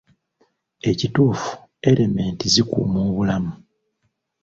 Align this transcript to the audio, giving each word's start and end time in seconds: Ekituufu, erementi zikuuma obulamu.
Ekituufu, 0.89 1.49
erementi 1.89 2.45
zikuuma 2.53 2.99
obulamu. 3.09 3.53